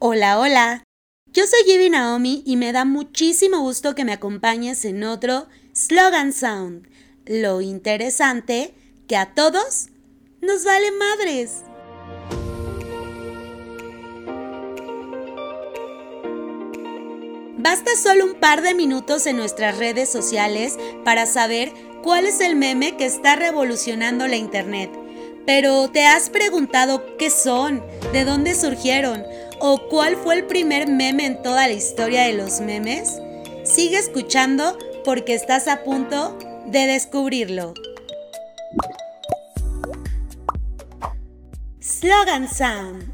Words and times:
Hola, 0.00 0.40
hola. 0.40 0.82
Yo 1.26 1.44
soy 1.46 1.72
Ivy 1.72 1.88
Naomi 1.88 2.42
y 2.44 2.56
me 2.56 2.72
da 2.72 2.84
muchísimo 2.84 3.60
gusto 3.60 3.94
que 3.94 4.04
me 4.04 4.12
acompañes 4.12 4.84
en 4.84 5.04
otro 5.04 5.46
Slogan 5.72 6.32
Sound. 6.32 6.88
Lo 7.26 7.60
interesante 7.60 8.74
que 9.06 9.16
a 9.16 9.34
todos 9.34 9.90
nos 10.42 10.64
vale 10.64 10.90
madres. 10.90 11.62
Basta 17.56 17.92
solo 17.96 18.26
un 18.26 18.34
par 18.34 18.62
de 18.62 18.74
minutos 18.74 19.26
en 19.26 19.36
nuestras 19.36 19.78
redes 19.78 20.10
sociales 20.10 20.76
para 21.04 21.24
saber 21.24 21.72
cuál 22.02 22.26
es 22.26 22.40
el 22.40 22.56
meme 22.56 22.96
que 22.96 23.06
está 23.06 23.36
revolucionando 23.36 24.26
la 24.26 24.36
internet. 24.36 24.90
Pero 25.46 25.88
¿te 25.90 26.04
has 26.04 26.30
preguntado 26.30 27.16
qué 27.16 27.30
son? 27.30 27.82
¿De 28.12 28.24
dónde 28.24 28.54
surgieron? 28.54 29.22
¿O 29.60 29.88
cuál 29.88 30.16
fue 30.16 30.36
el 30.36 30.46
primer 30.46 30.88
meme 30.88 31.26
en 31.26 31.42
toda 31.42 31.66
la 31.66 31.72
historia 31.72 32.24
de 32.24 32.34
los 32.34 32.60
memes? 32.60 33.20
Sigue 33.64 33.98
escuchando 33.98 34.76
porque 35.04 35.34
estás 35.34 35.68
a 35.68 35.84
punto 35.84 36.36
de 36.66 36.86
descubrirlo. 36.86 37.74
Slogan 41.80 42.48
Sound 42.48 43.12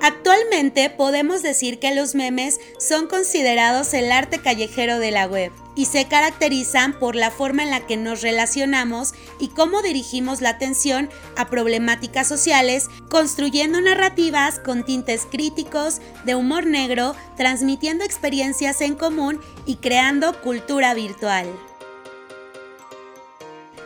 Actualmente 0.00 0.90
podemos 0.90 1.42
decir 1.42 1.78
que 1.80 1.94
los 1.94 2.14
memes 2.14 2.60
son 2.78 3.08
considerados 3.08 3.92
el 3.94 4.12
arte 4.12 4.38
callejero 4.38 4.98
de 4.98 5.10
la 5.10 5.26
web 5.26 5.50
y 5.78 5.84
se 5.84 6.08
caracterizan 6.08 6.92
por 6.98 7.14
la 7.14 7.30
forma 7.30 7.62
en 7.62 7.70
la 7.70 7.86
que 7.86 7.96
nos 7.96 8.20
relacionamos 8.20 9.14
y 9.38 9.50
cómo 9.50 9.80
dirigimos 9.80 10.40
la 10.40 10.48
atención 10.48 11.08
a 11.36 11.46
problemáticas 11.46 12.26
sociales, 12.26 12.88
construyendo 13.08 13.80
narrativas 13.80 14.58
con 14.58 14.84
tintes 14.84 15.24
críticos, 15.30 16.00
de 16.24 16.34
humor 16.34 16.66
negro, 16.66 17.14
transmitiendo 17.36 18.02
experiencias 18.02 18.80
en 18.80 18.96
común 18.96 19.40
y 19.66 19.76
creando 19.76 20.40
cultura 20.40 20.94
virtual. 20.94 21.46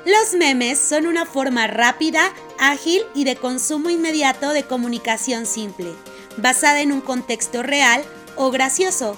Los 0.07 0.33
memes 0.33 0.79
son 0.79 1.07
una 1.07 1.27
forma 1.27 1.67
rápida, 1.67 2.33
ágil 2.59 3.03
y 3.15 3.25
de 3.25 3.37
consumo 3.37 3.91
inmediato 3.91 4.55
de 4.55 4.65
comunicación 4.65 5.45
simple, 5.45 5.93
basada 6.39 6.81
en 6.81 6.91
un 6.91 7.03
contexto 7.03 7.63
real 7.63 8.03
o 8.37 8.51
gracioso. 8.51 9.15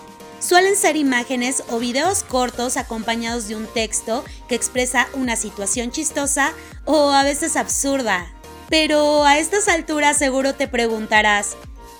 Suelen 0.47 0.77
ser 0.77 0.97
imágenes 0.97 1.65
o 1.71 1.79
videos 1.79 2.23
cortos 2.23 2.77
acompañados 2.77 3.49
de 3.49 3.57
un 3.57 3.67
texto 3.67 4.23
que 4.47 4.55
expresa 4.55 5.09
una 5.15 5.37
situación 5.37 5.91
chistosa 5.91 6.53
o 6.85 7.13
a 7.13 7.23
veces 7.23 7.57
absurda. 7.57 8.31
Pero 8.69 9.25
a 9.25 9.39
estas 9.39 9.69
alturas 9.69 10.19
seguro 10.19 10.55
te 10.55 10.69
preguntarás, 10.69 11.57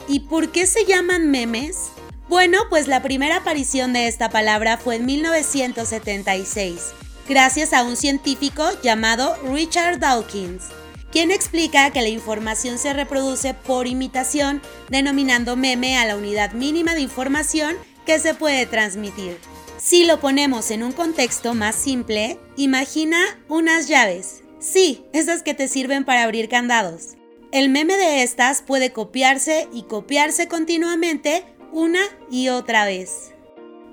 ¿y 0.09 0.21
por 0.21 0.53
qué 0.53 0.67
se 0.67 0.85
llaman 0.85 1.31
memes? 1.31 1.89
Bueno, 2.29 2.59
pues 2.69 2.87
la 2.87 3.01
primera 3.01 3.37
aparición 3.37 3.95
de 3.95 4.09
esta 4.09 4.29
palabra 4.29 4.77
fue 4.77 4.97
en 4.97 5.07
1976 5.07 6.93
gracias 7.27 7.73
a 7.73 7.83
un 7.83 7.97
científico 7.97 8.63
llamado 8.83 9.35
Richard 9.51 10.01
Dawkins, 10.01 10.65
quien 11.11 11.31
explica 11.31 11.91
que 11.93 12.03
la 12.03 12.11
información 12.11 12.77
se 12.77 12.93
reproduce 12.93 13.55
por 13.55 13.87
imitación, 13.87 14.61
denominando 14.91 15.57
meme 15.57 15.97
a 15.97 16.05
la 16.05 16.17
unidad 16.17 16.53
mínima 16.53 16.95
de 16.95 17.01
información 17.01 17.77
que 18.05 18.19
se 18.19 18.35
puede 18.35 18.67
transmitir. 18.67 19.39
Si 19.79 20.05
lo 20.05 20.21
ponemos 20.21 20.71
en 20.71 20.83
un 20.83 20.93
contexto 20.93 21.55
más 21.55 21.75
simple, 21.75 22.39
imagina 22.57 23.19
unas 23.49 23.89
llaves. 23.89 24.43
Sí, 24.59 25.05
esas 25.13 25.43
que 25.43 25.55
te 25.55 25.69
sirven 25.69 26.05
para 26.05 26.23
abrir 26.23 26.49
candados. 26.49 27.17
El 27.53 27.69
meme 27.69 27.97
de 27.97 28.23
estas 28.23 28.63
puede 28.63 28.93
copiarse 28.93 29.69
y 29.73 29.83
copiarse 29.83 30.49
continuamente 30.49 31.45
una 31.71 32.01
y 32.31 32.49
otra 32.49 32.87
vez. 32.87 33.33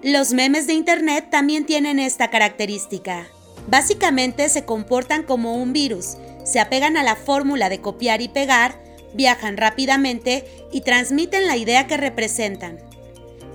Los 0.01 0.33
memes 0.33 0.65
de 0.65 0.73
Internet 0.73 1.27
también 1.29 1.65
tienen 1.65 1.99
esta 1.99 2.29
característica. 2.29 3.27
Básicamente 3.67 4.49
se 4.49 4.65
comportan 4.65 5.23
como 5.23 5.55
un 5.55 5.73
virus, 5.73 6.17
se 6.43 6.59
apegan 6.59 6.97
a 6.97 7.03
la 7.03 7.15
fórmula 7.15 7.69
de 7.69 7.81
copiar 7.81 8.21
y 8.21 8.29
pegar, 8.29 8.81
viajan 9.13 9.57
rápidamente 9.57 10.45
y 10.71 10.81
transmiten 10.81 11.45
la 11.45 11.57
idea 11.57 11.85
que 11.85 11.97
representan. 11.97 12.79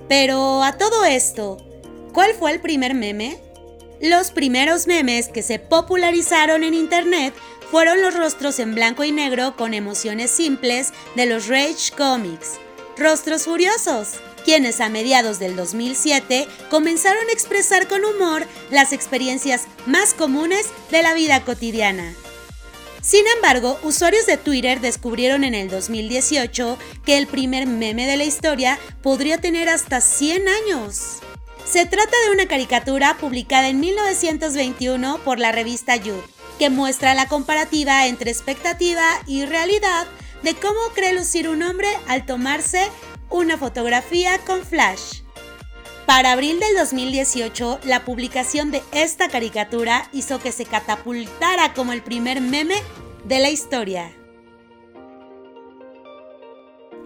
Pero 0.07 0.63
a 0.63 0.77
todo 0.77 1.05
esto, 1.05 1.57
¿cuál 2.13 2.33
fue 2.33 2.51
el 2.51 2.61
primer 2.61 2.93
meme? 2.93 3.39
Los 4.01 4.31
primeros 4.31 4.87
memes 4.87 5.27
que 5.27 5.41
se 5.41 5.59
popularizaron 5.59 6.63
en 6.63 6.73
Internet 6.73 7.33
fueron 7.71 8.01
los 8.01 8.13
rostros 8.13 8.59
en 8.59 8.75
blanco 8.75 9.03
y 9.03 9.11
negro 9.11 9.55
con 9.57 9.73
emociones 9.73 10.31
simples 10.31 10.93
de 11.15 11.25
los 11.25 11.47
Rage 11.47 11.91
Comics. 11.97 12.53
Rostros 12.97 13.43
furiosos 13.43 14.19
quienes 14.47 14.79
a 14.79 14.87
mediados 14.87 15.39
del 15.39 15.57
2007 15.57 16.47
comenzaron 16.69 17.27
a 17.27 17.33
expresar 17.33 17.89
con 17.89 18.05
humor 18.05 18.45
las 18.71 18.93
experiencias 18.93 19.67
más 19.85 20.13
comunes 20.13 20.67
de 20.89 21.03
la 21.03 21.13
vida 21.13 21.43
cotidiana. 21.43 22.13
Sin 23.07 23.25
embargo, 23.37 23.79
usuarios 23.83 24.25
de 24.25 24.35
Twitter 24.35 24.81
descubrieron 24.81 25.45
en 25.45 25.55
el 25.55 25.69
2018 25.69 26.77
que 27.05 27.17
el 27.17 27.25
primer 27.25 27.65
meme 27.65 28.05
de 28.05 28.17
la 28.17 28.25
historia 28.25 28.77
podría 29.01 29.37
tener 29.37 29.69
hasta 29.69 30.01
100 30.01 30.45
años. 30.49 31.19
Se 31.63 31.85
trata 31.85 32.11
de 32.25 32.33
una 32.33 32.49
caricatura 32.49 33.15
publicada 33.17 33.69
en 33.69 33.79
1921 33.79 35.19
por 35.23 35.39
la 35.39 35.53
revista 35.53 35.95
Youth, 35.95 36.25
que 36.59 36.69
muestra 36.69 37.13
la 37.13 37.29
comparativa 37.29 38.07
entre 38.07 38.29
expectativa 38.29 39.05
y 39.25 39.45
realidad 39.45 40.05
de 40.43 40.55
cómo 40.55 40.77
cree 40.93 41.13
lucir 41.13 41.47
un 41.47 41.63
hombre 41.63 41.87
al 42.09 42.25
tomarse 42.25 42.89
una 43.29 43.57
fotografía 43.57 44.37
con 44.39 44.65
flash. 44.65 45.21
Para 46.07 46.31
abril 46.31 46.57
del 46.61 46.73
2018, 46.77 47.81
la 47.83 48.05
publicación 48.05 48.71
de 48.71 48.81
esta 48.93 49.27
caricatura 49.27 50.09
hizo 50.13 50.39
que 50.39 50.53
se 50.53 50.63
catapultara 50.63 51.73
como 51.73 51.91
el 51.91 52.01
primer 52.01 52.39
meme 52.39 52.75
de 53.25 53.39
la 53.39 53.49
historia. 53.49 54.15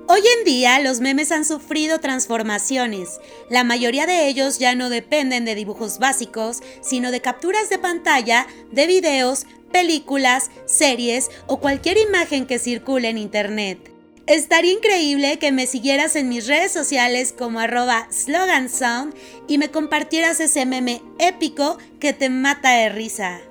Hoy 0.08 0.22
en 0.38 0.46
día 0.46 0.80
los 0.82 1.00
memes 1.00 1.32
han 1.32 1.46
sufrido 1.46 2.00
transformaciones. 2.00 3.20
La 3.50 3.64
mayoría 3.64 4.06
de 4.06 4.28
ellos 4.28 4.60
ya 4.60 4.76
no 4.76 4.92
dependen 4.92 5.46
de 5.46 5.56
dibujos 5.56 5.98
básicos, 5.98 6.62
sino 6.82 7.10
de 7.10 7.22
capturas 7.22 7.70
de 7.70 7.80
pantalla, 7.80 8.46
de 8.72 8.86
videos, 8.86 9.48
películas, 9.72 10.52
series 10.68 11.32
o 11.48 11.60
cualquier 11.60 11.98
imagen 11.98 12.46
que 12.46 12.60
circule 12.60 13.10
en 13.10 13.18
Internet. 13.18 13.91
Estaría 14.32 14.72
increíble 14.72 15.40
que 15.40 15.52
me 15.52 15.68
siguieras 15.68 16.16
en 16.16 16.30
mis 16.30 16.48
redes 16.48 16.72
sociales 16.72 17.36
como 17.38 17.60
arroba 17.60 18.08
slogansound 18.14 19.14
y 19.46 19.58
me 19.58 19.72
compartieras 19.72 20.40
ese 20.40 20.66
meme 20.66 21.02
épico 21.20 21.78
que 22.00 22.14
te 22.14 22.30
mata 22.30 22.72
de 22.72 22.88
risa. 22.88 23.42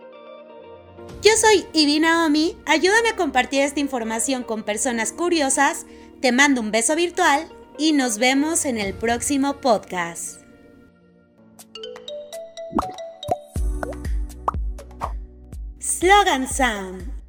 Yo 1.20 1.32
soy 1.36 1.66
Ivy 1.74 2.00
Naomi, 2.00 2.56
ayúdame 2.64 3.10
a 3.10 3.16
compartir 3.16 3.60
esta 3.60 3.78
información 3.78 4.42
con 4.42 4.62
personas 4.62 5.12
curiosas, 5.12 5.84
te 6.22 6.32
mando 6.32 6.62
un 6.62 6.70
beso 6.70 6.96
virtual 6.96 7.46
y 7.76 7.92
nos 7.92 8.16
vemos 8.16 8.64
en 8.64 8.78
el 8.78 8.94
próximo 8.94 9.60
podcast. 9.60 10.40
Slogan 15.78 16.48
Sound 16.48 17.19